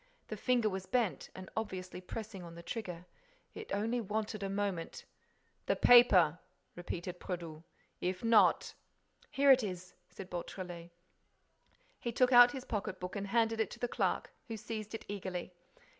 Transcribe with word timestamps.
The 0.29 0.35
finger 0.35 0.67
was 0.67 0.87
bent 0.87 1.29
and 1.35 1.47
obviously 1.55 2.01
pressing 2.01 2.41
on 2.41 2.55
the 2.55 2.63
trigger. 2.63 3.05
It 3.53 3.71
only 3.71 4.01
wanted 4.01 4.41
a 4.41 4.49
moment— 4.49 5.05
"The 5.67 5.75
paper," 5.75 6.39
repeated 6.75 7.19
Brédoux. 7.19 7.61
"If 7.99 8.23
not—" 8.23 8.73
"Here 9.29 9.51
it 9.51 9.61
is," 9.61 9.93
said 10.09 10.31
Beautrelet. 10.31 10.89
He 11.99 12.11
took 12.11 12.33
out 12.33 12.49
his 12.51 12.65
pocket 12.65 12.99
book 12.99 13.15
and 13.15 13.27
handed 13.27 13.59
it 13.59 13.69
to 13.69 13.79
the 13.79 13.87
clerk, 13.87 14.31
who 14.47 14.57
seized 14.57 14.95
it 14.95 15.05
eagerly. 15.07 15.53